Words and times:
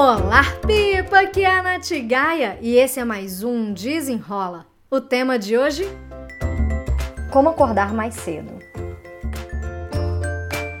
Olá, 0.00 0.44
Pipa! 0.64 1.22
Aqui 1.22 1.42
é 1.42 1.50
a 1.50 1.60
Nath 1.60 1.90
Gaia 2.06 2.56
e 2.60 2.76
esse 2.76 3.00
é 3.00 3.04
mais 3.04 3.42
um 3.42 3.72
Desenrola. 3.72 4.64
O 4.88 5.00
tema 5.00 5.36
de 5.36 5.58
hoje? 5.58 5.88
Como 7.32 7.48
acordar 7.48 7.92
mais 7.92 8.14
cedo. 8.14 8.60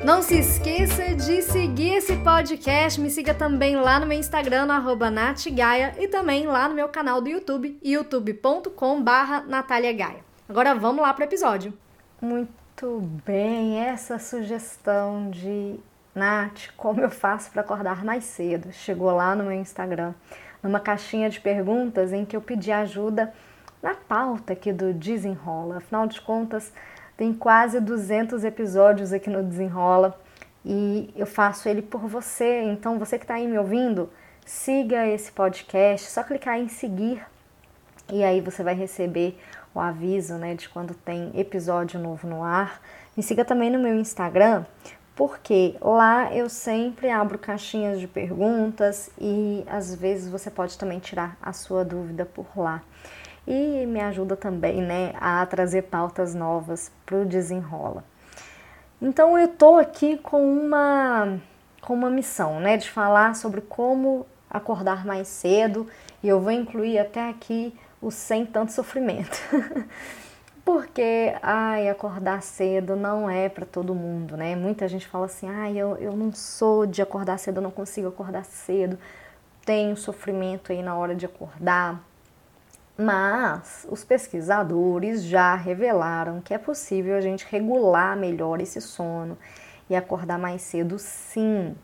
Não 0.04 0.22
se 0.22 0.38
esqueça 0.38 1.16
de 1.16 1.42
seguir 1.42 1.94
esse 1.94 2.16
podcast. 2.18 3.00
Me 3.00 3.10
siga 3.10 3.34
também 3.34 3.74
lá 3.74 3.98
no 3.98 4.06
meu 4.06 4.16
Instagram, 4.16 4.66
no 4.66 5.10
NathGaia, 5.10 5.96
e 5.98 6.06
também 6.06 6.46
lá 6.46 6.68
no 6.68 6.76
meu 6.76 6.88
canal 6.88 7.20
do 7.20 7.28
YouTube, 7.28 7.76
youtube.com.br 7.82 9.48
Natália 9.48 9.92
Gaia. 9.94 10.24
Agora 10.48 10.76
vamos 10.76 11.02
lá 11.02 11.12
para 11.12 11.24
o 11.24 11.26
episódio. 11.26 11.76
Muito 12.22 13.00
bem, 13.26 13.80
essa 13.80 14.16
sugestão 14.16 15.28
de 15.28 15.80
Nath, 16.18 16.70
como 16.76 17.00
eu 17.00 17.08
faço 17.08 17.50
para 17.50 17.62
acordar 17.62 18.04
mais 18.04 18.24
cedo? 18.24 18.72
Chegou 18.72 19.10
lá 19.14 19.34
no 19.34 19.44
meu 19.44 19.52
Instagram, 19.52 20.12
numa 20.62 20.80
caixinha 20.80 21.30
de 21.30 21.40
perguntas 21.40 22.12
em 22.12 22.24
que 22.24 22.36
eu 22.36 22.40
pedi 22.40 22.72
ajuda 22.72 23.32
na 23.80 23.94
pauta 23.94 24.52
aqui 24.52 24.72
do 24.72 24.92
Desenrola. 24.92 25.78
Afinal 25.78 26.06
de 26.08 26.20
contas, 26.20 26.72
tem 27.16 27.32
quase 27.32 27.80
200 27.80 28.44
episódios 28.44 29.12
aqui 29.12 29.30
no 29.30 29.42
Desenrola 29.42 30.20
e 30.64 31.12
eu 31.16 31.26
faço 31.26 31.68
ele 31.68 31.82
por 31.82 32.06
você. 32.08 32.62
Então, 32.62 32.98
você 32.98 33.16
que 33.16 33.24
está 33.24 33.34
aí 33.34 33.46
me 33.46 33.56
ouvindo, 33.56 34.10
siga 34.44 35.06
esse 35.06 35.30
podcast, 35.30 36.10
só 36.10 36.24
clicar 36.24 36.58
em 36.58 36.68
seguir 36.68 37.24
e 38.12 38.24
aí 38.24 38.40
você 38.40 38.62
vai 38.62 38.74
receber 38.74 39.38
o 39.74 39.80
aviso 39.80 40.34
né, 40.34 40.54
de 40.54 40.68
quando 40.68 40.94
tem 40.94 41.30
episódio 41.34 42.00
novo 42.00 42.26
no 42.26 42.42
ar. 42.42 42.80
Me 43.16 43.22
siga 43.22 43.44
também 43.44 43.70
no 43.70 43.78
meu 43.78 43.96
Instagram, 43.96 44.64
porque 45.18 45.74
lá 45.80 46.32
eu 46.32 46.48
sempre 46.48 47.10
abro 47.10 47.36
caixinhas 47.36 47.98
de 47.98 48.06
perguntas 48.06 49.10
e 49.20 49.64
às 49.66 49.92
vezes 49.92 50.30
você 50.30 50.48
pode 50.48 50.78
também 50.78 51.00
tirar 51.00 51.36
a 51.42 51.52
sua 51.52 51.84
dúvida 51.84 52.24
por 52.24 52.46
lá. 52.56 52.84
E 53.44 53.84
me 53.84 54.00
ajuda 54.00 54.36
também 54.36 54.80
né, 54.80 55.12
a 55.20 55.44
trazer 55.44 55.82
pautas 55.82 56.36
novas 56.36 56.92
para 57.04 57.16
o 57.16 57.26
desenrola. 57.26 58.04
Então 59.02 59.36
eu 59.36 59.46
estou 59.46 59.76
aqui 59.76 60.18
com 60.18 60.40
uma, 60.40 61.40
com 61.80 61.94
uma 61.94 62.10
missão 62.10 62.60
né, 62.60 62.76
de 62.76 62.88
falar 62.88 63.34
sobre 63.34 63.60
como 63.60 64.24
acordar 64.48 65.04
mais 65.04 65.26
cedo 65.26 65.88
e 66.22 66.28
eu 66.28 66.40
vou 66.40 66.52
incluir 66.52 66.96
até 66.96 67.28
aqui 67.28 67.76
o 68.00 68.12
sem 68.12 68.46
tanto 68.46 68.70
sofrimento. 68.70 69.36
Porque, 70.68 71.34
ai, 71.40 71.88
acordar 71.88 72.42
cedo 72.42 72.94
não 72.94 73.30
é 73.30 73.48
para 73.48 73.64
todo 73.64 73.94
mundo, 73.94 74.36
né? 74.36 74.54
Muita 74.54 74.86
gente 74.86 75.08
fala 75.08 75.24
assim, 75.24 75.48
ai, 75.48 75.78
eu, 75.78 75.96
eu 75.96 76.14
não 76.14 76.30
sou 76.30 76.84
de 76.84 77.00
acordar 77.00 77.38
cedo, 77.38 77.56
eu 77.56 77.62
não 77.62 77.70
consigo 77.70 78.08
acordar 78.08 78.44
cedo, 78.44 78.98
tenho 79.64 79.96
sofrimento 79.96 80.70
aí 80.70 80.82
na 80.82 80.94
hora 80.94 81.14
de 81.14 81.24
acordar. 81.24 82.04
Mas 82.98 83.86
os 83.88 84.04
pesquisadores 84.04 85.22
já 85.24 85.54
revelaram 85.54 86.42
que 86.42 86.52
é 86.52 86.58
possível 86.58 87.16
a 87.16 87.20
gente 87.22 87.46
regular 87.50 88.14
melhor 88.14 88.60
esse 88.60 88.82
sono 88.82 89.38
e 89.88 89.96
acordar 89.96 90.38
mais 90.38 90.60
cedo, 90.60 90.98
sim. 90.98 91.74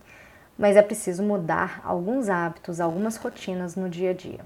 Mas 0.59 0.77
é 0.77 0.83
preciso 0.83 1.23
mudar 1.23 1.81
alguns 1.85 2.29
hábitos, 2.29 2.83
algumas 2.83 3.17
rotinas 3.17 3.77
no 3.77 3.89
dia 3.89 4.11
a 4.11 4.15
dia. 4.15 4.41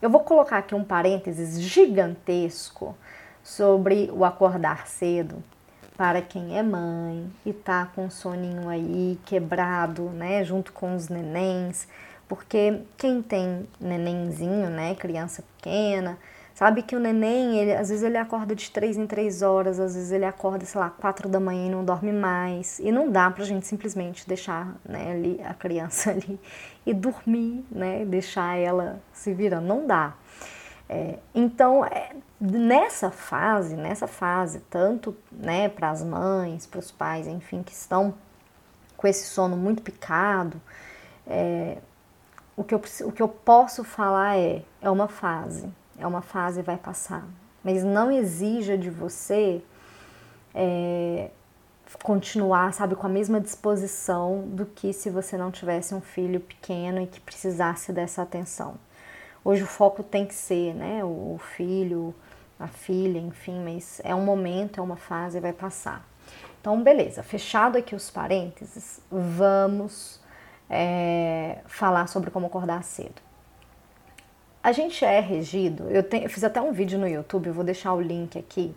Eu 0.00 0.08
vou 0.08 0.20
colocar 0.20 0.56
aqui 0.56 0.74
um 0.74 0.82
parênteses 0.82 1.60
gigantesco 1.60 2.96
sobre 3.42 4.10
o 4.12 4.24
acordar 4.24 4.86
cedo 4.86 5.42
para 5.96 6.22
quem 6.22 6.58
é 6.58 6.62
mãe 6.62 7.30
e 7.44 7.52
tá 7.52 7.86
com 7.94 8.06
um 8.06 8.10
soninho 8.10 8.68
aí 8.68 9.18
quebrado, 9.24 10.04
né, 10.10 10.42
junto 10.42 10.72
com 10.72 10.96
os 10.96 11.08
nenéns, 11.08 11.86
porque 12.28 12.80
quem 12.96 13.22
tem 13.22 13.68
nenenzinho, 13.80 14.70
né, 14.70 14.94
criança 14.94 15.42
pequena, 15.42 16.18
sabe 16.54 16.82
que 16.82 16.96
o 16.96 16.98
neném, 16.98 17.58
ele, 17.58 17.72
às 17.72 17.88
vezes 17.88 18.02
ele 18.02 18.16
acorda 18.16 18.54
de 18.54 18.70
três 18.70 18.96
em 18.96 19.06
três 19.06 19.42
horas, 19.42 19.78
às 19.78 19.94
vezes 19.94 20.10
ele 20.12 20.24
acorda, 20.24 20.64
sei 20.64 20.80
lá, 20.80 20.90
quatro 20.90 21.28
da 21.28 21.38
manhã 21.38 21.66
e 21.66 21.70
não 21.70 21.84
dorme 21.84 22.12
mais, 22.12 22.78
e 22.78 22.90
não 22.90 23.10
dá 23.10 23.30
pra 23.30 23.44
gente 23.44 23.66
simplesmente 23.66 24.26
deixar, 24.26 24.74
né, 24.84 25.12
ali, 25.12 25.40
a 25.44 25.54
criança 25.54 26.10
ali 26.12 26.40
e 26.86 26.94
dormir, 26.94 27.64
né, 27.70 28.04
deixar 28.04 28.56
ela 28.56 29.00
se 29.12 29.32
virando, 29.32 29.66
não 29.66 29.86
dá. 29.86 30.14
É, 30.92 31.18
então, 31.34 31.82
é, 31.86 32.10
nessa 32.38 33.10
fase, 33.10 33.74
nessa 33.74 34.06
fase, 34.06 34.60
tanto 34.68 35.16
né, 35.30 35.66
para 35.70 35.88
as 35.88 36.04
mães, 36.04 36.66
para 36.66 36.80
os 36.80 36.90
pais, 36.90 37.26
enfim, 37.26 37.62
que 37.62 37.72
estão 37.72 38.12
com 38.94 39.08
esse 39.08 39.24
sono 39.24 39.56
muito 39.56 39.80
picado, 39.80 40.60
é, 41.26 41.78
o, 42.54 42.62
que 42.62 42.74
eu, 42.74 42.82
o 43.06 43.10
que 43.10 43.22
eu 43.22 43.28
posso 43.28 43.82
falar 43.82 44.36
é, 44.36 44.62
é 44.82 44.90
uma 44.90 45.08
fase, 45.08 45.66
é 45.98 46.06
uma 46.06 46.20
fase 46.20 46.60
e 46.60 46.62
vai 46.62 46.76
passar. 46.76 47.26
Mas 47.64 47.82
não 47.82 48.12
exija 48.12 48.76
de 48.76 48.90
você 48.90 49.62
é, 50.54 51.30
continuar, 52.02 52.74
sabe, 52.74 52.96
com 52.96 53.06
a 53.06 53.10
mesma 53.10 53.40
disposição 53.40 54.42
do 54.48 54.66
que 54.66 54.92
se 54.92 55.08
você 55.08 55.38
não 55.38 55.50
tivesse 55.50 55.94
um 55.94 56.02
filho 56.02 56.38
pequeno 56.38 57.00
e 57.00 57.06
que 57.06 57.18
precisasse 57.18 57.94
dessa 57.94 58.20
atenção. 58.20 58.74
Hoje 59.44 59.62
o 59.62 59.66
foco 59.66 60.02
tem 60.02 60.24
que 60.24 60.34
ser, 60.34 60.72
né, 60.74 61.04
o 61.04 61.38
filho, 61.56 62.14
a 62.58 62.68
filha, 62.68 63.18
enfim, 63.18 63.60
mas 63.62 64.00
é 64.04 64.14
um 64.14 64.24
momento, 64.24 64.78
é 64.78 64.82
uma 64.82 64.96
fase 64.96 65.40
vai 65.40 65.52
passar. 65.52 66.06
Então, 66.60 66.80
beleza, 66.80 67.24
fechado 67.24 67.76
aqui 67.76 67.94
os 67.94 68.08
parênteses, 68.08 69.00
vamos 69.10 70.20
é, 70.70 71.58
falar 71.66 72.06
sobre 72.06 72.30
como 72.30 72.46
acordar 72.46 72.84
cedo. 72.84 73.20
A 74.62 74.70
gente 74.70 75.04
é 75.04 75.18
regido, 75.18 75.90
eu, 75.90 76.04
tenho, 76.04 76.22
eu 76.22 76.30
fiz 76.30 76.44
até 76.44 76.60
um 76.60 76.72
vídeo 76.72 76.96
no 76.96 77.08
YouTube, 77.08 77.50
vou 77.50 77.64
deixar 77.64 77.92
o 77.94 78.00
link 78.00 78.38
aqui. 78.38 78.72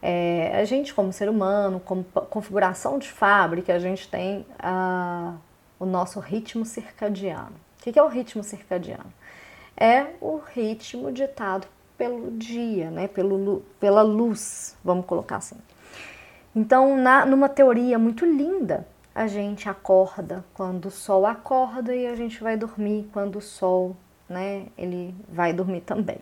É, 0.00 0.58
a 0.58 0.64
gente, 0.64 0.94
como 0.94 1.12
ser 1.12 1.28
humano, 1.28 1.78
como 1.78 2.02
configuração 2.02 2.98
de 2.98 3.10
fábrica, 3.10 3.74
a 3.74 3.78
gente 3.78 4.08
tem 4.08 4.46
uh, 4.58 5.38
o 5.78 5.84
nosso 5.84 6.18
ritmo 6.18 6.64
circadiano. 6.64 7.54
O 7.78 7.82
que 7.82 7.98
é 7.98 8.02
o 8.02 8.08
ritmo 8.08 8.42
circadiano? 8.42 9.12
É 9.76 10.06
o 10.20 10.36
ritmo 10.36 11.10
ditado 11.12 11.66
pelo 11.96 12.30
dia, 12.32 12.90
né? 12.90 13.08
Pelo, 13.08 13.62
pela 13.78 14.02
luz, 14.02 14.76
vamos 14.84 15.06
colocar 15.06 15.36
assim. 15.36 15.56
Então, 16.54 16.96
na, 16.96 17.24
numa 17.24 17.48
teoria 17.48 17.98
muito 17.98 18.24
linda, 18.26 18.86
a 19.14 19.26
gente 19.26 19.68
acorda 19.68 20.44
quando 20.54 20.86
o 20.86 20.90
sol 20.90 21.26
acorda 21.26 21.94
e 21.94 22.06
a 22.06 22.14
gente 22.14 22.42
vai 22.42 22.56
dormir 22.56 23.08
quando 23.12 23.36
o 23.36 23.40
sol, 23.40 23.96
né, 24.28 24.66
ele 24.76 25.14
vai 25.28 25.52
dormir 25.52 25.82
também. 25.82 26.18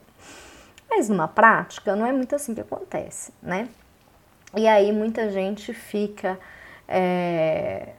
Mas 0.88 1.08
numa 1.08 1.28
prática 1.28 1.94
não 1.94 2.04
é 2.04 2.12
muito 2.12 2.34
assim 2.34 2.54
que 2.54 2.60
acontece, 2.60 3.32
né? 3.40 3.68
E 4.56 4.66
aí 4.66 4.90
muita 4.90 5.30
gente 5.30 5.72
fica 5.72 6.38
é, 6.88 7.94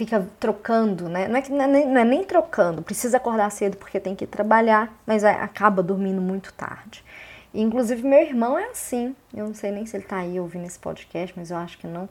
fica 0.00 0.26
trocando, 0.40 1.10
né? 1.10 1.28
Não 1.28 1.36
é, 1.36 1.42
que, 1.42 1.52
não, 1.52 1.62
é 1.62 1.66
nem, 1.66 1.86
não 1.86 2.00
é 2.00 2.04
nem 2.04 2.24
trocando, 2.24 2.80
precisa 2.80 3.18
acordar 3.18 3.50
cedo 3.50 3.76
porque 3.76 4.00
tem 4.00 4.16
que 4.16 4.26
trabalhar, 4.26 4.90
mas 5.06 5.22
acaba 5.22 5.82
dormindo 5.82 6.22
muito 6.22 6.54
tarde. 6.54 7.04
E, 7.52 7.60
inclusive, 7.60 8.02
meu 8.08 8.20
irmão 8.20 8.58
é 8.58 8.70
assim. 8.70 9.14
Eu 9.34 9.46
não 9.46 9.54
sei 9.54 9.70
nem 9.70 9.84
se 9.84 9.94
ele 9.94 10.04
tá 10.04 10.16
aí 10.16 10.40
ouvindo 10.40 10.64
esse 10.64 10.78
podcast, 10.78 11.34
mas 11.36 11.50
eu 11.50 11.58
acho 11.58 11.76
que 11.76 11.86
não. 11.86 12.08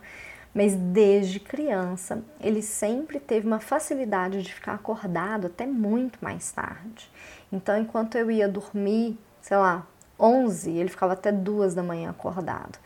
Mas 0.53 0.75
desde 0.75 1.39
criança, 1.39 2.21
ele 2.39 2.61
sempre 2.61 3.19
teve 3.19 3.47
uma 3.47 3.59
facilidade 3.59 4.43
de 4.43 4.53
ficar 4.53 4.75
acordado 4.75 5.47
até 5.47 5.65
muito 5.65 6.19
mais 6.21 6.51
tarde. 6.51 7.09
Então, 7.51 7.75
enquanto 7.75 8.19
eu 8.19 8.29
ia 8.29 8.47
dormir, 8.47 9.17
sei 9.41 9.57
lá, 9.57 9.83
11, 10.19 10.69
ele 10.69 10.89
ficava 10.89 11.13
até 11.13 11.31
duas 11.31 11.73
da 11.73 11.81
manhã 11.81 12.11
acordado. 12.11 12.77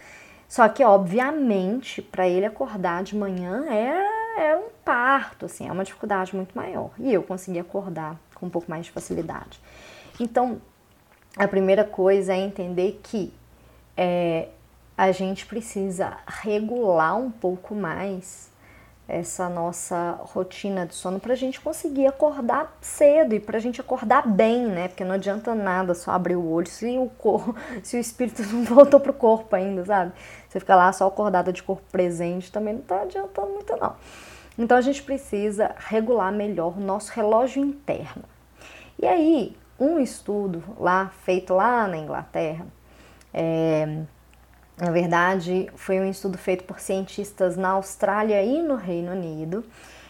Só 0.47 0.69
que, 0.69 0.81
obviamente, 0.81 2.01
para 2.01 2.25
ele 2.25 2.45
acordar 2.45 3.03
de 3.03 3.17
manhã 3.17 3.65
era 3.65 4.12
é 4.37 4.55
um 4.55 4.69
parto, 4.83 5.45
assim, 5.45 5.67
é 5.67 5.71
uma 5.71 5.83
dificuldade 5.83 6.35
muito 6.35 6.55
maior. 6.55 6.91
E 6.99 7.13
eu 7.13 7.23
consegui 7.23 7.59
acordar 7.59 8.17
com 8.35 8.45
um 8.45 8.49
pouco 8.49 8.69
mais 8.69 8.85
de 8.85 8.91
facilidade. 8.91 9.59
Então, 10.19 10.61
a 11.37 11.47
primeira 11.47 11.83
coisa 11.83 12.33
é 12.33 12.37
entender 12.37 12.99
que 13.03 13.33
é, 13.97 14.49
a 14.97 15.11
gente 15.11 15.45
precisa 15.45 16.17
regular 16.27 17.17
um 17.17 17.31
pouco 17.31 17.73
mais 17.73 18.51
essa 19.07 19.49
nossa 19.49 20.17
rotina 20.21 20.85
de 20.85 20.95
sono 20.95 21.19
para 21.19 21.33
a 21.33 21.35
gente 21.35 21.59
conseguir 21.59 22.07
acordar 22.07 22.77
cedo 22.81 23.35
e 23.35 23.39
para 23.39 23.57
a 23.57 23.59
gente 23.59 23.81
acordar 23.81 24.27
bem, 24.27 24.65
né? 24.65 24.87
Porque 24.87 25.03
não 25.03 25.15
adianta 25.15 25.53
nada 25.53 25.93
só 25.93 26.11
abrir 26.11 26.35
o 26.35 26.49
olho 26.49 26.67
se 26.67 26.97
o 26.97 27.09
corpo, 27.17 27.55
se 27.83 27.97
o 27.97 27.99
espírito 27.99 28.41
não 28.53 28.63
voltou 28.63 28.99
pro 28.99 29.13
corpo 29.13 29.55
ainda, 29.55 29.85
sabe? 29.85 30.13
Você 30.47 30.59
fica 30.59 30.75
lá 30.75 30.91
só 30.93 31.07
acordada 31.07 31.51
de 31.51 31.61
corpo 31.61 31.83
presente 31.91 32.51
também 32.51 32.75
não 32.75 32.81
tá 32.81 33.01
adiantando 33.01 33.51
muito 33.51 33.75
não. 33.75 33.95
Então 34.57 34.77
a 34.77 34.81
gente 34.81 35.03
precisa 35.03 35.75
regular 35.77 36.31
melhor 36.31 36.77
o 36.77 36.81
nosso 36.81 37.11
relógio 37.11 37.63
interno. 37.63 38.23
E 39.01 39.07
aí, 39.07 39.57
um 39.79 39.99
estudo 39.99 40.63
lá 40.79 41.11
feito 41.23 41.53
lá 41.53 41.87
na 41.87 41.97
Inglaterra, 41.97 42.65
é, 43.33 44.03
na 44.77 44.91
verdade, 44.91 45.69
foi 45.75 45.99
um 45.99 46.09
estudo 46.09 46.37
feito 46.37 46.63
por 46.63 46.79
cientistas 46.79 47.55
na 47.55 47.69
Austrália 47.69 48.41
e 48.43 48.61
no 48.61 48.75
Reino 48.75 49.11
Unido. 49.11 49.63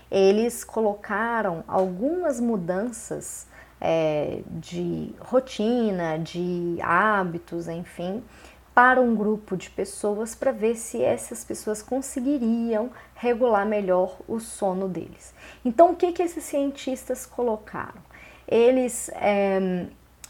eles 0.10 0.64
colocaram 0.64 1.64
algumas 1.68 2.40
mudanças 2.40 3.48
é, 3.82 4.42
de 4.48 5.14
rotina, 5.20 6.18
de 6.18 6.78
hábitos, 6.82 7.68
enfim, 7.68 8.24
para 8.74 9.02
um 9.02 9.16
grupo 9.16 9.58
de 9.58 9.70
pessoas 9.70 10.34
para 10.34 10.52
ver 10.52 10.76
se 10.76 11.02
essas 11.04 11.44
pessoas 11.44 11.82
conseguiriam 11.82 12.90
regular 13.16 13.66
melhor 13.66 14.18
o 14.28 14.40
sono 14.40 14.88
deles. 14.88 15.34
Então, 15.66 15.92
o 15.92 15.96
que, 15.96 16.12
que 16.12 16.24
esses 16.24 16.44
cientistas 16.44 17.26
colocaram? 17.26 18.02
Eles 18.48 19.10
é, 19.16 19.88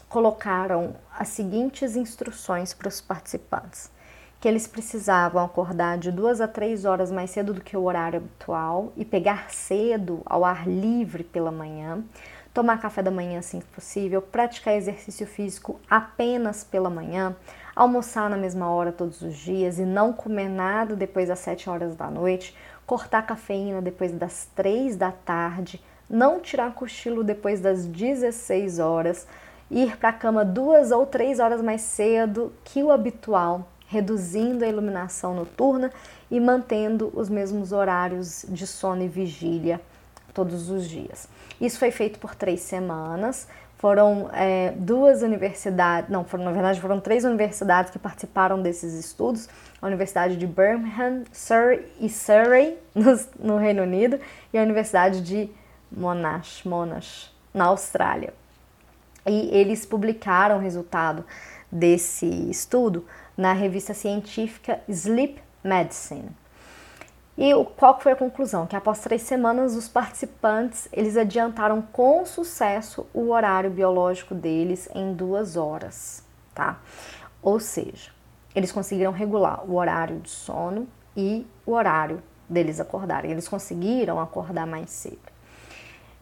colocaram 0.08 0.96
as 1.18 1.28
seguintes 1.28 1.96
instruções 1.96 2.74
para 2.74 2.88
os 2.88 3.00
participantes: 3.00 3.90
que 4.44 4.48
eles 4.48 4.66
precisavam 4.66 5.42
acordar 5.42 5.96
de 5.96 6.12
duas 6.12 6.38
a 6.38 6.46
três 6.46 6.84
horas 6.84 7.10
mais 7.10 7.30
cedo 7.30 7.54
do 7.54 7.62
que 7.62 7.74
o 7.74 7.84
horário 7.84 8.18
habitual 8.18 8.92
e 8.94 9.02
pegar 9.02 9.50
cedo 9.50 10.20
ao 10.26 10.44
ar 10.44 10.68
livre 10.68 11.24
pela 11.24 11.50
manhã, 11.50 12.04
tomar 12.52 12.78
café 12.78 13.02
da 13.02 13.10
manhã 13.10 13.38
assim 13.38 13.60
que 13.60 13.66
possível, 13.68 14.20
praticar 14.20 14.74
exercício 14.74 15.26
físico 15.26 15.80
apenas 15.88 16.62
pela 16.62 16.90
manhã 16.90 17.34
almoçar 17.74 18.28
na 18.28 18.36
mesma 18.36 18.68
hora 18.68 18.92
todos 18.92 19.22
os 19.22 19.34
dias 19.34 19.78
e 19.78 19.86
não 19.86 20.12
comer 20.12 20.50
nada 20.50 20.94
depois 20.94 21.28
das 21.28 21.38
7 21.38 21.70
horas 21.70 21.96
da 21.96 22.10
noite, 22.10 22.54
cortar 22.84 23.22
cafeína 23.22 23.80
depois 23.80 24.12
das 24.12 24.46
3 24.54 24.94
da 24.94 25.10
tarde, 25.10 25.82
não 26.06 26.38
tirar 26.38 26.74
cochilo 26.74 27.24
depois 27.24 27.62
das 27.62 27.86
16 27.86 28.78
horas, 28.78 29.26
ir 29.70 29.96
para 29.96 30.10
a 30.10 30.12
cama 30.12 30.44
duas 30.44 30.90
ou 30.90 31.06
três 31.06 31.40
horas 31.40 31.62
mais 31.62 31.80
cedo 31.80 32.52
que 32.62 32.82
o 32.82 32.92
habitual, 32.92 33.70
reduzindo 33.86 34.64
a 34.64 34.68
iluminação 34.68 35.34
noturna 35.34 35.92
e 36.30 36.40
mantendo 36.40 37.12
os 37.14 37.28
mesmos 37.28 37.72
horários 37.72 38.44
de 38.48 38.66
sono 38.66 39.02
e 39.02 39.08
vigília 39.08 39.80
todos 40.32 40.68
os 40.68 40.88
dias. 40.88 41.28
Isso 41.60 41.78
foi 41.78 41.90
feito 41.90 42.18
por 42.18 42.34
três 42.34 42.60
semanas. 42.60 43.46
Foram 43.78 44.30
é, 44.32 44.72
duas 44.76 45.22
universidades, 45.22 46.10
não, 46.10 46.24
foram, 46.24 46.44
na 46.44 46.52
verdade 46.52 46.80
foram 46.80 46.98
três 47.00 47.22
universidades 47.24 47.90
que 47.90 47.98
participaram 47.98 48.62
desses 48.62 48.94
estudos, 48.94 49.48
a 49.80 49.86
Universidade 49.86 50.36
de 50.36 50.46
Birmingham, 50.46 51.24
Surrey 51.30 51.84
e 52.00 52.08
Surrey, 52.08 52.78
no, 52.94 53.20
no 53.38 53.56
Reino 53.58 53.82
Unido, 53.82 54.18
e 54.52 54.58
a 54.58 54.62
Universidade 54.62 55.20
de 55.20 55.50
Monash, 55.92 56.64
Monash, 56.64 57.30
na 57.52 57.66
Austrália. 57.66 58.32
E 59.26 59.50
eles 59.54 59.84
publicaram 59.84 60.56
o 60.56 60.60
resultado 60.60 61.24
desse 61.70 62.26
estudo 62.50 63.04
na 63.36 63.52
revista 63.52 63.94
científica 63.94 64.80
Sleep 64.88 65.40
Medicine. 65.62 66.30
E 67.36 67.52
qual 67.76 67.98
foi 68.00 68.12
a 68.12 68.16
conclusão? 68.16 68.66
Que 68.66 68.76
após 68.76 69.00
três 69.00 69.22
semanas, 69.22 69.74
os 69.74 69.88
participantes 69.88 70.88
eles 70.92 71.16
adiantaram 71.16 71.82
com 71.82 72.24
sucesso 72.24 73.06
o 73.12 73.30
horário 73.30 73.70
biológico 73.70 74.34
deles 74.34 74.88
em 74.94 75.12
duas 75.12 75.56
horas, 75.56 76.22
tá? 76.54 76.78
Ou 77.42 77.58
seja, 77.58 78.10
eles 78.54 78.70
conseguiram 78.70 79.10
regular 79.10 79.68
o 79.68 79.74
horário 79.74 80.20
de 80.20 80.30
sono 80.30 80.86
e 81.16 81.44
o 81.66 81.72
horário 81.72 82.22
deles 82.48 82.78
acordarem. 82.78 83.32
Eles 83.32 83.48
conseguiram 83.48 84.20
acordar 84.20 84.66
mais 84.66 84.90
cedo. 84.90 85.18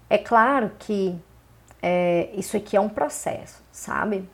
É 0.09 0.17
claro 0.17 0.70
que 0.79 1.19
é, 1.82 2.31
isso 2.32 2.56
aqui 2.56 2.76
é 2.76 2.81
um 2.81 2.88
processo, 2.88 3.62
sabe? 3.70 4.26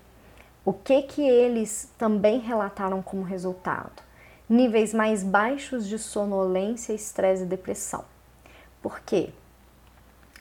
O 0.68 0.72
que 0.74 1.00
que 1.00 1.26
eles 1.26 1.90
também 1.96 2.40
relataram 2.40 3.00
como 3.00 3.22
resultado? 3.22 4.02
níveis 4.46 4.92
mais 4.92 5.22
baixos 5.22 5.88
de 5.88 5.98
sonolência, 5.98 6.92
estresse 6.92 7.44
e 7.44 7.46
depressão. 7.46 8.04
Por 8.82 9.00
quê? 9.00 9.30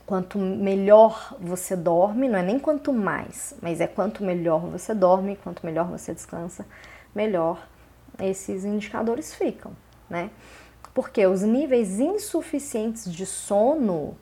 Quanto 0.06 0.38
melhor 0.38 1.33
você 1.39 1.77
dorme, 1.77 2.27
não 2.27 2.39
é 2.39 2.44
nem 2.44 2.59
quanto 2.59 2.91
mais, 2.91 3.56
mas 3.62 3.79
é 3.79 3.88
quanto 3.88 4.21
melhor 4.21 4.59
você 4.59 4.94
dorme, 4.94 5.38
quanto 5.38 5.65
melhor 5.65 5.88
você 5.88 6.13
descansa, 6.13 6.65
melhor 7.15 7.65
esses 8.19 8.65
indicadores 8.65 9.33
ficam, 9.33 9.71
né? 10.09 10.29
Porque 10.94 11.25
os 11.25 11.41
níveis 11.41 12.01
insuficientes 12.01 13.09
de 13.09 13.25
sono 13.25 14.18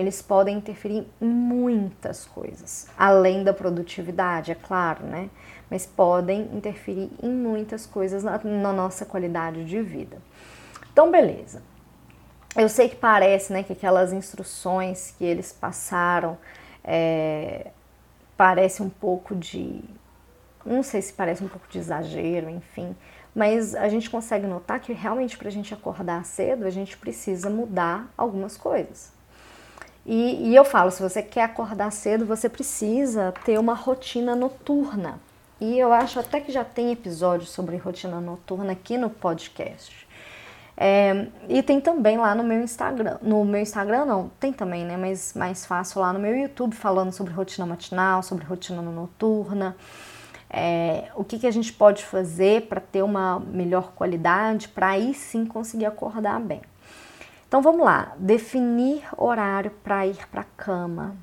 eles 0.00 0.22
podem 0.22 0.56
interferir 0.56 1.06
em 1.20 1.28
muitas 1.28 2.24
coisas, 2.24 2.88
além 2.96 3.44
da 3.44 3.52
produtividade, 3.52 4.50
é 4.50 4.54
claro, 4.54 5.04
né? 5.04 5.28
Mas 5.70 5.84
podem 5.86 6.48
interferir 6.54 7.10
em 7.22 7.30
muitas 7.30 7.84
coisas 7.84 8.24
na, 8.24 8.38
na 8.42 8.72
nossa 8.72 9.04
qualidade 9.04 9.64
de 9.64 9.82
vida. 9.82 10.16
Então, 10.90 11.10
beleza. 11.10 11.62
Eu 12.56 12.68
sei 12.68 12.88
que 12.88 12.96
parece, 12.96 13.52
né, 13.52 13.62
que 13.62 13.74
aquelas 13.74 14.12
instruções 14.12 15.14
que 15.16 15.24
eles 15.24 15.52
passaram 15.52 16.36
é, 16.82 17.70
parece 18.36 18.82
um 18.82 18.88
pouco 18.88 19.36
de, 19.36 19.84
não 20.64 20.82
sei 20.82 21.02
se 21.02 21.12
parece 21.12 21.44
um 21.44 21.48
pouco 21.48 21.68
de 21.68 21.78
exagero, 21.78 22.48
enfim, 22.48 22.96
mas 23.34 23.74
a 23.74 23.88
gente 23.88 24.10
consegue 24.10 24.46
notar 24.46 24.80
que 24.80 24.92
realmente 24.92 25.38
para 25.38 25.48
a 25.48 25.52
gente 25.52 25.72
acordar 25.72 26.24
cedo 26.24 26.64
a 26.64 26.70
gente 26.70 26.96
precisa 26.96 27.48
mudar 27.48 28.12
algumas 28.16 28.56
coisas. 28.56 29.19
E, 30.04 30.48
e 30.50 30.56
eu 30.56 30.64
falo, 30.64 30.90
se 30.90 31.02
você 31.02 31.22
quer 31.22 31.42
acordar 31.42 31.90
cedo, 31.92 32.24
você 32.24 32.48
precisa 32.48 33.32
ter 33.44 33.58
uma 33.58 33.74
rotina 33.74 34.34
noturna. 34.34 35.20
E 35.60 35.78
eu 35.78 35.92
acho 35.92 36.18
até 36.18 36.40
que 36.40 36.50
já 36.50 36.64
tem 36.64 36.90
episódio 36.90 37.46
sobre 37.46 37.76
rotina 37.76 38.20
noturna 38.20 38.72
aqui 38.72 38.96
no 38.96 39.10
podcast. 39.10 40.08
É, 40.82 41.26
e 41.46 41.62
tem 41.62 41.78
também 41.78 42.16
lá 42.16 42.34
no 42.34 42.42
meu 42.42 42.62
Instagram. 42.62 43.18
No 43.20 43.44
meu 43.44 43.60
Instagram 43.60 44.06
não, 44.06 44.30
tem 44.40 44.50
também, 44.50 44.86
né? 44.86 44.96
Mas 44.96 45.34
mais 45.34 45.66
fácil 45.66 46.00
lá 46.00 46.10
no 46.10 46.18
meu 46.18 46.34
YouTube 46.34 46.74
falando 46.74 47.12
sobre 47.12 47.34
rotina 47.34 47.66
matinal, 47.66 48.22
sobre 48.22 48.46
rotina 48.46 48.80
noturna. 48.80 49.76
É, 50.48 51.08
o 51.14 51.22
que, 51.22 51.38
que 51.38 51.46
a 51.46 51.50
gente 51.50 51.70
pode 51.72 52.02
fazer 52.02 52.62
para 52.62 52.80
ter 52.80 53.02
uma 53.02 53.38
melhor 53.38 53.92
qualidade, 53.92 54.68
para 54.68 54.88
aí 54.88 55.12
sim 55.12 55.44
conseguir 55.44 55.84
acordar 55.84 56.40
bem. 56.40 56.62
Então 57.50 57.60
vamos 57.60 57.84
lá, 57.84 58.12
definir 58.16 59.02
horário 59.16 59.72
para 59.82 60.06
ir 60.06 60.24
para 60.28 60.42
a 60.42 60.56
cama 60.56 61.16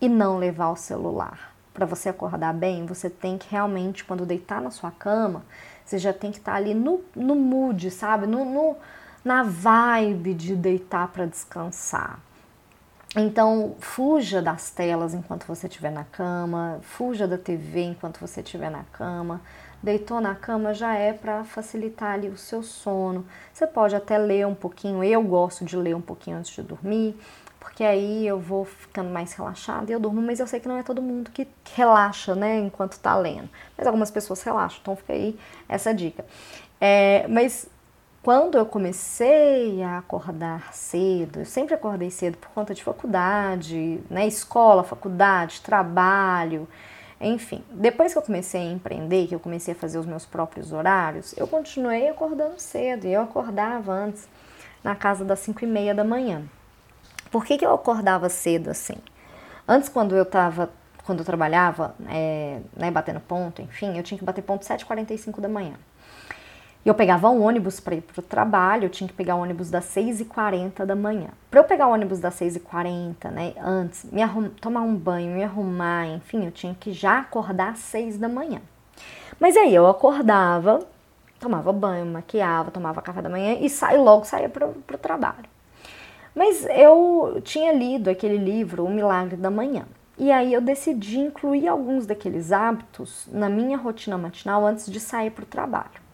e 0.00 0.08
não 0.08 0.38
levar 0.38 0.70
o 0.70 0.76
celular. 0.76 1.54
Para 1.74 1.84
você 1.84 2.08
acordar 2.08 2.54
bem, 2.54 2.86
você 2.86 3.10
tem 3.10 3.36
que 3.36 3.50
realmente, 3.50 4.02
quando 4.02 4.24
deitar 4.24 4.62
na 4.62 4.70
sua 4.70 4.90
cama, 4.90 5.44
você 5.84 5.98
já 5.98 6.10
tem 6.10 6.30
que 6.30 6.38
estar 6.38 6.52
tá 6.52 6.56
ali 6.56 6.72
no, 6.72 7.04
no 7.14 7.34
mood, 7.34 7.90
sabe? 7.90 8.26
No, 8.26 8.46
no, 8.46 8.76
na 9.22 9.42
vibe 9.42 10.32
de 10.32 10.56
deitar 10.56 11.08
para 11.08 11.26
descansar. 11.26 12.18
Então, 13.14 13.76
fuja 13.78 14.40
das 14.40 14.70
telas 14.70 15.12
enquanto 15.12 15.44
você 15.44 15.66
estiver 15.66 15.92
na 15.92 16.04
cama, 16.04 16.80
fuja 16.80 17.28
da 17.28 17.36
TV 17.36 17.82
enquanto 17.82 18.20
você 18.20 18.40
estiver 18.40 18.70
na 18.70 18.84
cama 18.84 19.42
deitou 19.82 20.20
na 20.20 20.34
cama 20.34 20.74
já 20.74 20.94
é 20.94 21.12
para 21.12 21.44
facilitar 21.44 22.14
ali 22.14 22.28
o 22.28 22.36
seu 22.36 22.62
sono. 22.62 23.26
Você 23.52 23.66
pode 23.66 23.94
até 23.94 24.18
ler 24.18 24.46
um 24.46 24.54
pouquinho, 24.54 25.02
eu 25.04 25.22
gosto 25.22 25.64
de 25.64 25.76
ler 25.76 25.94
um 25.94 26.00
pouquinho 26.00 26.36
antes 26.36 26.52
de 26.52 26.62
dormir, 26.62 27.18
porque 27.60 27.84
aí 27.84 28.26
eu 28.26 28.38
vou 28.38 28.64
ficando 28.64 29.10
mais 29.10 29.32
relaxada 29.32 29.90
e 29.90 29.94
eu 29.94 30.00
durmo, 30.00 30.20
mas 30.20 30.40
eu 30.40 30.46
sei 30.46 30.60
que 30.60 30.68
não 30.68 30.76
é 30.76 30.82
todo 30.82 31.00
mundo 31.00 31.30
que 31.30 31.46
relaxa, 31.74 32.34
né, 32.34 32.58
enquanto 32.58 32.98
tá 32.98 33.16
lendo. 33.16 33.48
Mas 33.76 33.86
algumas 33.86 34.10
pessoas 34.10 34.42
relaxam, 34.42 34.78
então 34.82 34.96
fica 34.96 35.12
aí 35.12 35.38
essa 35.68 35.94
dica. 35.94 36.24
É, 36.80 37.26
mas 37.28 37.68
quando 38.22 38.58
eu 38.58 38.66
comecei 38.66 39.82
a 39.82 39.98
acordar 39.98 40.72
cedo, 40.74 41.40
eu 41.40 41.44
sempre 41.46 41.74
acordei 41.74 42.10
cedo 42.10 42.36
por 42.36 42.50
conta 42.50 42.74
de 42.74 42.82
faculdade, 42.82 44.00
né, 44.10 44.26
escola, 44.26 44.82
faculdade, 44.82 45.60
trabalho, 45.60 46.68
enfim, 47.20 47.64
depois 47.70 48.12
que 48.12 48.18
eu 48.18 48.22
comecei 48.22 48.60
a 48.60 48.72
empreender, 48.72 49.26
que 49.26 49.34
eu 49.34 49.40
comecei 49.40 49.74
a 49.74 49.76
fazer 49.76 49.98
os 49.98 50.06
meus 50.06 50.24
próprios 50.24 50.72
horários, 50.72 51.34
eu 51.36 51.48
continuei 51.48 52.08
acordando 52.08 52.60
cedo 52.60 53.06
e 53.06 53.12
eu 53.12 53.22
acordava 53.22 53.92
antes 53.92 54.28
na 54.84 54.94
casa 54.94 55.24
das 55.24 55.40
5 55.40 55.64
e 55.64 55.66
meia 55.66 55.94
da 55.94 56.04
manhã. 56.04 56.44
Por 57.30 57.44
que, 57.44 57.58
que 57.58 57.66
eu 57.66 57.74
acordava 57.74 58.28
cedo 58.28 58.70
assim? 58.70 58.96
Antes, 59.66 59.88
quando 59.88 60.16
eu 60.16 60.24
tava, 60.24 60.70
quando 61.04 61.18
eu 61.18 61.24
trabalhava, 61.24 61.94
é, 62.08 62.60
né, 62.76 62.90
batendo 62.90 63.20
ponto, 63.20 63.60
enfim, 63.60 63.96
eu 63.96 64.02
tinha 64.02 64.16
que 64.16 64.24
bater 64.24 64.42
ponto 64.42 64.64
7h45 64.64 65.40
da 65.40 65.48
manhã. 65.48 65.74
E 66.88 66.90
eu 66.90 66.94
pegava 66.94 67.28
um 67.28 67.42
ônibus 67.42 67.80
para 67.80 67.96
ir 67.96 68.00
para 68.00 68.18
o 68.18 68.22
trabalho, 68.22 68.86
eu 68.86 68.88
tinha 68.88 69.06
que 69.06 69.12
pegar 69.12 69.34
o 69.34 69.42
ônibus 69.42 69.68
das 69.68 69.84
6h40 69.94 70.86
da 70.86 70.96
manhã. 70.96 71.28
Para 71.50 71.60
eu 71.60 71.64
pegar 71.64 71.86
o 71.86 71.92
ônibus 71.92 72.18
das 72.18 72.40
6h40, 72.40 73.30
né, 73.30 73.52
antes, 73.60 74.06
me 74.10 74.22
tomar 74.58 74.80
um 74.80 74.94
banho, 74.94 75.34
me 75.34 75.44
arrumar, 75.44 76.06
enfim, 76.06 76.46
eu 76.46 76.50
tinha 76.50 76.74
que 76.74 76.90
já 76.90 77.18
acordar 77.18 77.72
às 77.72 77.80
6 77.80 78.16
da 78.16 78.26
manhã. 78.26 78.62
Mas 79.38 79.54
aí 79.54 79.74
eu 79.74 79.86
acordava, 79.86 80.80
tomava 81.38 81.74
banho, 81.74 82.06
maquiava, 82.06 82.70
tomava 82.70 83.02
café 83.02 83.20
da 83.20 83.28
manhã 83.28 83.58
e 83.60 83.68
saio 83.68 84.02
logo 84.02 84.24
saía 84.24 84.48
para 84.48 84.66
o 84.66 84.98
trabalho. 84.98 85.44
Mas 86.34 86.66
eu 86.70 87.38
tinha 87.44 87.70
lido 87.70 88.08
aquele 88.08 88.38
livro, 88.38 88.86
O 88.86 88.88
Milagre 88.88 89.36
da 89.36 89.50
Manhã. 89.50 89.84
E 90.16 90.32
aí 90.32 90.54
eu 90.54 90.62
decidi 90.62 91.18
incluir 91.18 91.68
alguns 91.68 92.06
daqueles 92.06 92.50
hábitos 92.50 93.28
na 93.30 93.50
minha 93.50 93.76
rotina 93.76 94.16
matinal 94.16 94.64
antes 94.64 94.90
de 94.90 94.98
sair 94.98 95.30
para 95.30 95.42
o 95.42 95.46
trabalho. 95.46 96.07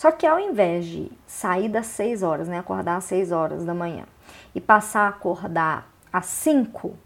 Só 0.00 0.10
que 0.10 0.26
ao 0.26 0.40
invés 0.40 0.86
de 0.86 1.12
sair 1.26 1.68
das 1.68 1.84
6 1.88 2.22
horas, 2.22 2.48
né, 2.48 2.58
acordar 2.58 2.96
às 2.96 3.04
6 3.04 3.32
horas 3.32 3.66
da 3.66 3.74
manhã, 3.74 4.06
e 4.54 4.58
passar 4.58 5.02
a 5.02 5.08
acordar 5.08 5.92
às 6.10 6.24
5 6.24 6.96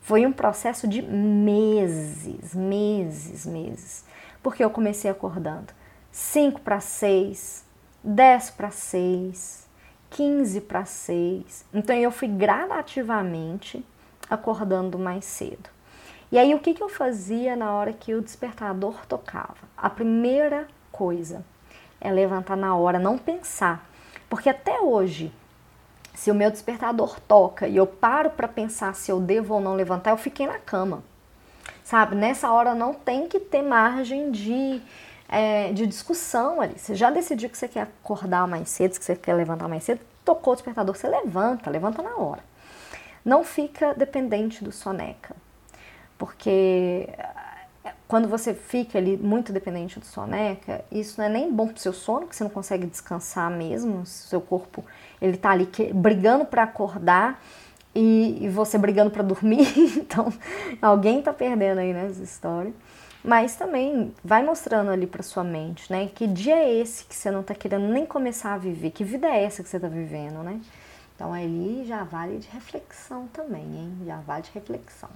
foi 0.00 0.24
um 0.24 0.30
processo 0.30 0.86
de 0.86 1.02
meses, 1.02 2.54
meses, 2.54 3.44
meses. 3.44 4.04
Porque 4.44 4.62
eu 4.62 4.70
comecei 4.70 5.10
acordando 5.10 5.72
5 6.12 6.60
para 6.60 6.78
6, 6.78 7.64
10 8.04 8.50
para 8.50 8.70
6, 8.70 9.68
15 10.10 10.60
para 10.60 10.84
6. 10.84 11.64
Então 11.74 11.96
eu 11.96 12.12
fui 12.12 12.28
gradativamente 12.28 13.84
acordando 14.30 14.96
mais 14.96 15.24
cedo. 15.24 15.68
E 16.30 16.38
aí 16.38 16.54
o 16.54 16.60
que, 16.60 16.74
que 16.74 16.82
eu 16.82 16.88
fazia 16.88 17.56
na 17.56 17.72
hora 17.72 17.92
que 17.92 18.14
o 18.14 18.22
despertador 18.22 19.04
tocava? 19.06 19.56
A 19.76 19.90
primeira 19.90 20.68
coisa 20.92 21.44
é 22.06 22.12
levantar 22.12 22.56
na 22.56 22.76
hora, 22.76 22.98
não 22.98 23.18
pensar. 23.18 23.88
Porque 24.28 24.48
até 24.48 24.80
hoje 24.80 25.32
se 26.16 26.30
o 26.30 26.34
meu 26.34 26.50
despertador 26.50 27.20
toca 27.20 27.68
e 27.68 27.76
eu 27.76 27.86
paro 27.86 28.30
para 28.30 28.48
pensar 28.48 28.94
se 28.94 29.12
eu 29.12 29.20
devo 29.20 29.54
ou 29.54 29.60
não 29.60 29.74
levantar, 29.74 30.12
eu 30.12 30.16
fiquei 30.16 30.46
na 30.46 30.58
cama. 30.58 31.04
Sabe? 31.84 32.16
Nessa 32.16 32.50
hora 32.50 32.74
não 32.74 32.94
tem 32.94 33.28
que 33.28 33.38
ter 33.38 33.62
margem 33.62 34.30
de, 34.30 34.80
é, 35.28 35.72
de 35.74 35.86
discussão 35.86 36.60
ali. 36.60 36.78
Você 36.78 36.94
já 36.94 37.10
decidiu 37.10 37.50
que 37.50 37.58
você 37.58 37.68
quer 37.68 37.82
acordar 37.82 38.48
mais 38.48 38.70
cedo, 38.70 38.98
que 38.98 39.04
você 39.04 39.14
quer 39.14 39.34
levantar 39.34 39.68
mais 39.68 39.84
cedo, 39.84 40.00
tocou 40.24 40.54
o 40.54 40.56
despertador, 40.56 40.96
você 40.96 41.06
levanta, 41.06 41.68
levanta 41.68 42.00
na 42.02 42.16
hora. 42.16 42.42
Não 43.22 43.44
fica 43.44 43.92
dependente 43.94 44.64
do 44.64 44.72
soneca. 44.72 45.36
Porque 46.16 47.10
quando 48.08 48.28
você 48.28 48.54
fica 48.54 48.98
ali 48.98 49.16
muito 49.16 49.52
dependente 49.52 49.98
do 49.98 50.06
soneca, 50.06 50.84
isso 50.92 51.18
não 51.18 51.26
é 51.26 51.28
nem 51.28 51.52
bom 51.52 51.66
para 51.66 51.76
o 51.76 51.80
seu 51.80 51.92
sono, 51.92 52.26
que 52.26 52.36
você 52.36 52.44
não 52.44 52.50
consegue 52.50 52.86
descansar 52.86 53.50
mesmo, 53.50 54.06
seu 54.06 54.40
corpo 54.40 54.84
ele 55.20 55.36
tá 55.36 55.50
ali 55.50 55.66
que, 55.66 55.92
brigando 55.92 56.44
para 56.44 56.62
acordar 56.62 57.42
e, 57.94 58.44
e, 58.44 58.48
você 58.48 58.76
brigando 58.76 59.10
para 59.10 59.22
dormir, 59.22 59.66
então 59.98 60.32
alguém 60.80 61.22
tá 61.22 61.32
perdendo 61.32 61.78
aí 61.78 61.92
nessa 61.92 62.22
história. 62.22 62.72
Mas 63.24 63.56
também 63.56 64.14
vai 64.22 64.44
mostrando 64.44 64.90
ali 64.90 65.04
para 65.04 65.20
sua 65.20 65.42
mente, 65.42 65.90
né? 65.90 66.08
Que 66.14 66.28
dia 66.28 66.54
é 66.56 66.72
esse 66.72 67.04
que 67.04 67.14
você 67.14 67.28
não 67.28 67.42
tá 67.42 67.56
querendo 67.56 67.88
nem 67.88 68.06
começar 68.06 68.52
a 68.54 68.58
viver? 68.58 68.90
Que 68.90 69.02
vida 69.02 69.26
é 69.26 69.42
essa 69.42 69.64
que 69.64 69.68
você 69.68 69.80
tá 69.80 69.88
vivendo, 69.88 70.44
né? 70.44 70.60
Então 71.16 71.32
ali 71.32 71.84
já 71.86 72.04
vale 72.04 72.38
de 72.38 72.48
reflexão 72.48 73.26
também, 73.32 73.64
hein? 73.64 73.98
Já 74.06 74.18
vale 74.18 74.42
de 74.42 74.50
reflexão. 74.54 75.08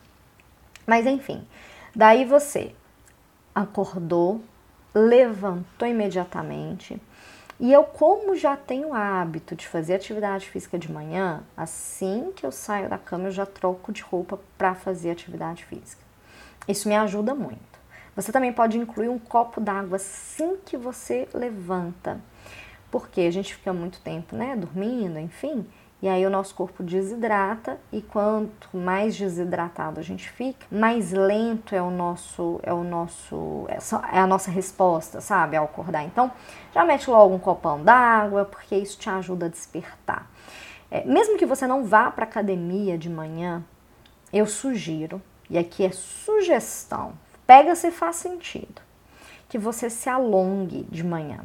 Mas 0.86 1.06
enfim, 1.06 1.46
daí 1.94 2.24
você 2.24 2.74
acordou, 3.54 4.40
levantou 4.94 5.88
imediatamente. 5.88 7.00
E 7.58 7.72
eu, 7.72 7.84
como 7.84 8.34
já 8.34 8.56
tenho 8.56 8.94
hábito 8.94 9.54
de 9.54 9.68
fazer 9.68 9.94
atividade 9.94 10.48
física 10.48 10.78
de 10.78 10.90
manhã, 10.90 11.42
assim 11.56 12.32
que 12.34 12.46
eu 12.46 12.50
saio 12.50 12.88
da 12.88 12.96
cama, 12.96 13.26
eu 13.26 13.30
já 13.30 13.44
troco 13.44 13.92
de 13.92 14.00
roupa 14.00 14.40
para 14.56 14.74
fazer 14.74 15.10
atividade 15.10 15.64
física. 15.64 16.02
Isso 16.66 16.88
me 16.88 16.96
ajuda 16.96 17.34
muito. 17.34 17.70
Você 18.16 18.32
também 18.32 18.52
pode 18.52 18.78
incluir 18.78 19.08
um 19.08 19.18
copo 19.18 19.60
d'água 19.60 19.96
assim 19.96 20.56
que 20.64 20.76
você 20.76 21.28
levanta, 21.34 22.20
porque 22.90 23.20
a 23.20 23.30
gente 23.30 23.54
fica 23.54 23.72
muito 23.72 24.00
tempo, 24.00 24.34
né, 24.34 24.56
dormindo, 24.56 25.18
enfim. 25.18 25.66
E 26.02 26.08
aí 26.08 26.24
o 26.24 26.30
nosso 26.30 26.54
corpo 26.54 26.82
desidrata 26.82 27.78
e 27.92 28.00
quanto 28.00 28.74
mais 28.74 29.14
desidratado 29.16 30.00
a 30.00 30.02
gente 30.02 30.30
fica, 30.30 30.66
mais 30.70 31.12
lento 31.12 31.74
é 31.74 31.82
o 31.82 31.90
nosso 31.90 32.58
é 32.62 32.72
o 32.72 32.82
nosso 32.82 33.66
é 34.10 34.18
a 34.18 34.26
nossa 34.26 34.50
resposta, 34.50 35.20
sabe, 35.20 35.56
ao 35.56 35.66
acordar. 35.66 36.02
Então, 36.04 36.32
já 36.72 36.84
mete 36.84 37.10
logo 37.10 37.34
um 37.34 37.38
copão 37.38 37.82
d'água, 37.82 38.46
porque 38.46 38.76
isso 38.76 38.98
te 38.98 39.10
ajuda 39.10 39.46
a 39.46 39.48
despertar. 39.50 40.30
É, 40.90 41.04
mesmo 41.04 41.36
que 41.36 41.46
você 41.46 41.66
não 41.66 41.84
vá 41.84 42.10
para 42.10 42.24
academia 42.24 42.96
de 42.96 43.10
manhã, 43.10 43.62
eu 44.32 44.46
sugiro, 44.46 45.20
e 45.48 45.58
aqui 45.58 45.84
é 45.84 45.90
sugestão, 45.90 47.12
pega 47.46 47.74
se 47.74 47.90
faz 47.90 48.16
sentido, 48.16 48.80
que 49.48 49.58
você 49.58 49.90
se 49.90 50.08
alongue 50.08 50.86
de 50.90 51.04
manhã. 51.04 51.40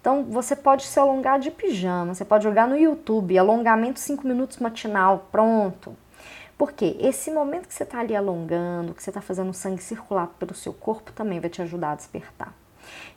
Então 0.00 0.24
você 0.24 0.54
pode 0.54 0.84
se 0.84 0.98
alongar 0.98 1.38
de 1.38 1.50
pijama, 1.50 2.14
você 2.14 2.24
pode 2.24 2.44
jogar 2.44 2.68
no 2.68 2.76
YouTube, 2.76 3.38
alongamento 3.38 3.98
5 3.98 4.26
minutos 4.26 4.58
matinal, 4.58 5.28
pronto. 5.30 5.96
Porque 6.56 6.96
esse 6.98 7.30
momento 7.30 7.68
que 7.68 7.74
você 7.74 7.84
está 7.84 8.00
ali 8.00 8.16
alongando, 8.16 8.94
que 8.94 9.02
você 9.02 9.10
está 9.10 9.20
fazendo 9.20 9.50
o 9.50 9.54
sangue 9.54 9.82
circular 9.82 10.28
pelo 10.38 10.54
seu 10.54 10.72
corpo, 10.72 11.12
também 11.12 11.38
vai 11.38 11.48
te 11.48 11.62
ajudar 11.62 11.92
a 11.92 11.94
despertar. 11.94 12.52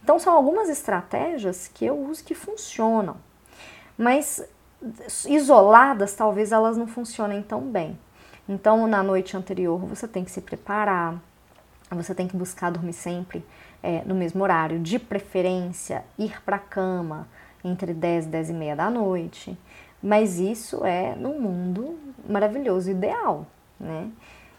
Então 0.04 0.20
são 0.20 0.34
algumas 0.34 0.70
estratégias 0.70 1.68
que 1.68 1.86
eu 1.86 1.98
uso 1.98 2.24
que 2.24 2.36
funcionam, 2.36 3.18
mas 3.98 4.44
isoladas 5.28 6.14
talvez 6.14 6.52
elas 6.52 6.78
não 6.78 6.88
funcionem 6.88 7.42
tão 7.42 7.62
bem. 7.62 7.98
Então 8.50 8.86
na 8.88 9.02
noite 9.02 9.38
anterior 9.38 9.80
você 9.80 10.08
tem 10.08 10.24
que 10.24 10.32
se 10.32 10.42
preparar, 10.42 11.20
você 11.92 12.14
tem 12.14 12.28
que 12.28 12.36
buscar 12.36 12.72
dormir 12.72 12.94
sempre 12.94 13.46
é, 13.84 14.02
no 14.06 14.16
mesmo 14.16 14.44
horário, 14.44 14.80
de 14.80 15.00
preferência 15.00 16.04
ir 16.18 16.42
para 16.44 16.58
a 16.58 16.60
cama 16.60 17.28
entre 17.64 17.94
10 17.94 18.26
e 18.26 18.30
10 18.30 18.50
e 18.50 18.54
meia 18.54 18.76
da 18.76 18.90
noite, 18.90 19.58
mas 20.02 20.40
isso 20.40 20.86
é 20.86 21.16
no 21.16 21.40
mundo 21.40 21.98
maravilhoso, 22.28 22.90
ideal, 22.90 23.46
né? 23.80 24.10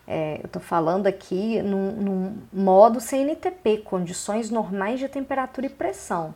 É, 0.06 0.40
eu 0.42 0.46
estou 0.46 0.60
falando 0.60 1.06
aqui 1.06 1.62
num, 1.62 1.92
num 1.92 2.38
modo 2.52 3.00
CNTP, 3.00 3.78
condições 3.78 4.50
normais 4.50 4.98
de 4.98 5.08
temperatura 5.08 5.66
e 5.66 5.70
pressão. 5.70 6.34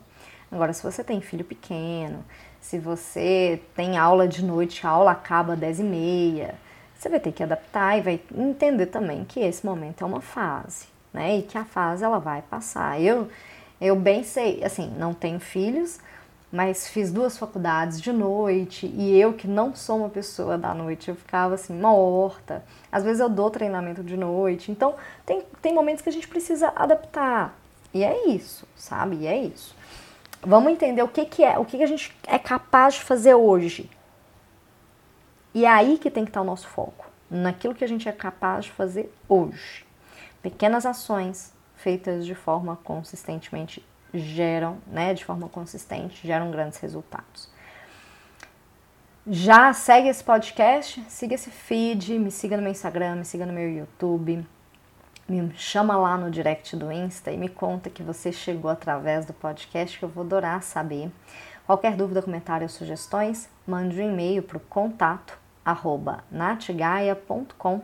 Agora, 0.49 0.71
se 0.71 0.81
você 0.81 1.03
tem 1.03 1.19
filho 1.19 1.43
pequeno, 1.43 2.23
se 2.61 2.79
você 2.79 3.61
tem 3.75 3.97
aula 3.97 4.25
de 4.25 4.43
noite, 4.43 4.87
a 4.87 4.89
aula 4.89 5.11
acaba 5.11 5.53
às 5.53 5.59
10 5.59 5.79
e 5.81 5.83
meia, 5.83 6.55
você 6.95 7.09
vai 7.09 7.19
ter 7.19 7.33
que 7.33 7.43
adaptar 7.43 7.97
e 7.97 8.01
vai 8.01 8.21
entender 8.33 8.85
também 8.87 9.25
que 9.25 9.41
esse 9.41 9.65
momento 9.65 10.01
é 10.01 10.07
uma 10.07 10.21
fase 10.21 10.87
né? 11.13 11.37
E 11.37 11.41
que 11.43 11.57
a 11.57 11.65
fase 11.65 12.03
ela 12.03 12.19
vai 12.19 12.41
passar. 12.41 13.01
Eu, 13.01 13.27
eu 13.79 13.95
bem 13.95 14.23
sei, 14.23 14.63
assim, 14.63 14.89
não 14.97 15.13
tenho 15.13 15.39
filhos, 15.39 15.99
mas 16.51 16.87
fiz 16.87 17.11
duas 17.11 17.37
faculdades 17.37 17.99
de 17.99 18.11
noite 18.11 18.87
e 18.87 19.19
eu 19.19 19.33
que 19.33 19.47
não 19.47 19.75
sou 19.75 19.97
uma 19.97 20.09
pessoa 20.09 20.57
da 20.57 20.73
noite, 20.73 21.09
eu 21.09 21.15
ficava 21.15 21.55
assim, 21.55 21.73
morta. 21.73 22.63
Às 22.91 23.03
vezes 23.03 23.19
eu 23.19 23.29
dou 23.29 23.49
treinamento 23.49 24.03
de 24.03 24.15
noite. 24.15 24.71
Então, 24.71 24.95
tem, 25.25 25.43
tem 25.61 25.73
momentos 25.73 26.01
que 26.01 26.09
a 26.09 26.13
gente 26.13 26.27
precisa 26.27 26.71
adaptar. 26.75 27.53
E 27.93 28.03
é 28.03 28.27
isso, 28.27 28.67
sabe? 28.75 29.17
E 29.17 29.27
é 29.27 29.37
isso. 29.37 29.75
Vamos 30.41 30.71
entender 30.71 31.01
o 31.01 31.07
que, 31.07 31.25
que 31.25 31.43
é, 31.43 31.57
o 31.57 31.65
que, 31.65 31.77
que 31.77 31.83
a 31.83 31.87
gente 31.87 32.15
é 32.25 32.37
capaz 32.37 32.95
de 32.95 33.03
fazer 33.03 33.33
hoje. 33.33 33.89
E 35.53 35.65
é 35.65 35.69
aí 35.69 35.97
que 35.97 36.11
tem 36.11 36.23
que 36.23 36.29
estar 36.29 36.41
o 36.41 36.45
nosso 36.45 36.67
foco, 36.67 37.09
naquilo 37.29 37.73
que 37.73 37.83
a 37.83 37.87
gente 37.87 38.07
é 38.07 38.11
capaz 38.11 38.65
de 38.65 38.71
fazer 38.71 39.11
hoje. 39.27 39.86
Pequenas 40.49 40.85
ações 40.85 41.53
feitas 41.75 42.25
de 42.25 42.33
forma 42.33 42.77
consistentemente 42.77 43.85
geram, 44.13 44.77
né, 44.87 45.13
de 45.13 45.25
forma 45.25 45.49
consistente, 45.49 46.25
geram 46.25 46.49
grandes 46.51 46.79
resultados. 46.79 47.49
Já 49.27 49.73
segue 49.73 50.07
esse 50.07 50.23
podcast, 50.23 51.03
siga 51.09 51.35
esse 51.35 51.51
feed, 51.51 52.17
me 52.17 52.31
siga 52.31 52.55
no 52.55 52.63
meu 52.63 52.71
Instagram, 52.71 53.15
me 53.15 53.25
siga 53.25 53.45
no 53.45 53.51
meu 53.51 53.69
YouTube, 53.69 54.47
me 55.27 55.53
chama 55.57 55.97
lá 55.97 56.17
no 56.17 56.31
direct 56.31 56.77
do 56.77 56.93
Insta 56.93 57.29
e 57.29 57.35
me 57.35 57.49
conta 57.49 57.89
que 57.89 58.01
você 58.01 58.31
chegou 58.31 58.71
através 58.71 59.25
do 59.25 59.33
podcast, 59.33 59.99
que 59.99 60.05
eu 60.05 60.09
vou 60.09 60.23
adorar 60.23 60.63
saber. 60.63 61.11
Qualquer 61.65 61.97
dúvida, 61.97 62.21
comentário 62.21 62.63
ou 62.63 62.69
sugestões, 62.69 63.49
mande 63.67 64.01
um 64.01 64.13
e-mail 64.13 64.41
para 64.41 64.55
o 64.55 64.61
contato 64.61 65.37
arroba 65.67 66.23
natgaia.com. 66.31 67.81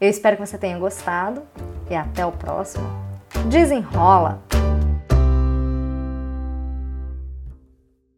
Eu 0.00 0.08
espero 0.08 0.36
que 0.36 0.46
você 0.46 0.56
tenha 0.56 0.78
gostado 0.78 1.42
e 1.90 1.94
até 1.94 2.24
o 2.24 2.30
próximo. 2.30 2.86
Desenrola! 3.50 4.40